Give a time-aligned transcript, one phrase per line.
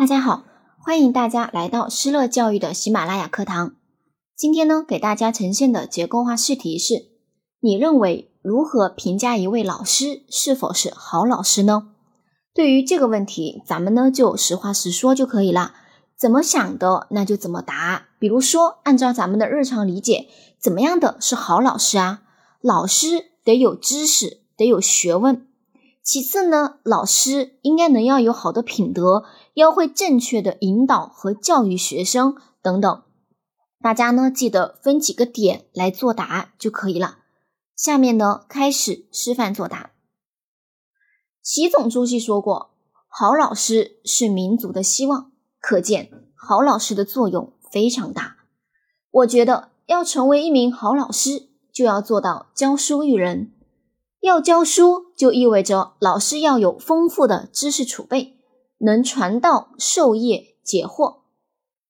[0.00, 0.44] 大家好，
[0.78, 3.74] 欢迎大家来到施乐教育的喜马拉雅课堂。
[4.34, 7.10] 今天呢，给大家呈现的结构化试题是：
[7.60, 11.88] 你认为如何评价一位老师是否是好老师呢？
[12.54, 15.74] 对于这个问题，咱们呢就实话实说就可以了。
[16.18, 18.06] 怎么想的，那就怎么答。
[18.18, 20.28] 比如说，按照咱们的日常理解，
[20.58, 22.22] 怎么样的是好老师啊？
[22.62, 25.46] 老师得有知识，得有学问。
[26.02, 29.24] 其次呢，老师应该能要有好的品德，
[29.54, 33.02] 要会正确的引导和教育学生等等。
[33.80, 37.18] 大家呢记得分几个点来作答就可以了。
[37.76, 39.90] 下面呢开始示范作答。
[41.42, 42.72] 习总书记说过
[43.08, 48.36] ：“好老师是民族的希望。”可见好老师的作用非常大。
[49.10, 53.52] 我觉得要成为一名好老师，就要做到教书育人。
[54.20, 58.36] 要教书，就意味着老师要有丰富的知识储备，
[58.78, 61.20] 能传道授业解惑。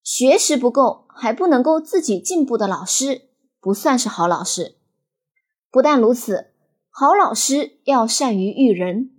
[0.04, 3.22] 学识不够，还不能够自己进步的老师，
[3.60, 4.76] 不算是好老师。
[5.72, 6.52] 不但如此，
[6.88, 9.10] 好老师要善于育人。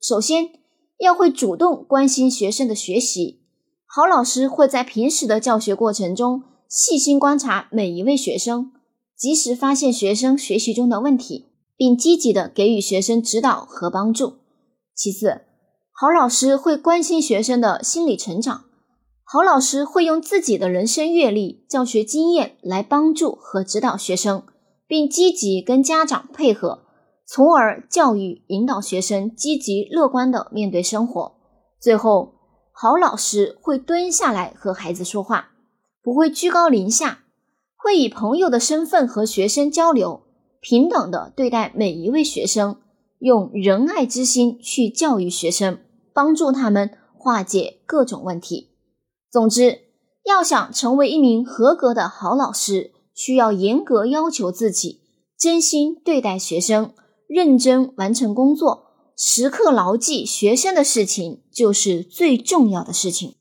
[0.00, 0.50] 首先，
[0.98, 3.42] 要会主动关心学生的学习。
[3.84, 8.72] 好老师会在平时的教学过程中，细心观察每一位学生，
[9.16, 11.49] 及时发现学生学习中的问题。
[11.80, 14.34] 并积极的给予学生指导和帮助。
[14.94, 15.46] 其次，
[15.92, 18.64] 好老师会关心学生的心理成长。
[19.24, 24.42] 好老师会用自己的人生阅历、教学经验来帮助和指导学生，
[24.86, 26.82] 并积极跟家长配合，
[27.26, 31.32] 从而教育引导学生积极乐观的面对生活。
[31.80, 32.34] 最后，
[32.72, 35.52] 好老师会蹲下来和孩子说话，
[36.02, 37.20] 不会居高临下，
[37.74, 40.24] 会以朋友的身份和学生交流。
[40.60, 42.76] 平等的对待每一位学生，
[43.18, 45.78] 用仁爱之心去教育学生，
[46.12, 48.68] 帮助他们化解各种问题。
[49.30, 49.80] 总之，
[50.24, 55.00] 要想成为一名合格的好老师，需要严格要求自己，
[55.38, 56.92] 真心对待学生，
[57.26, 58.84] 认真完成工作，
[59.16, 63.36] 时刻牢记学生的事情就是最重要的事情。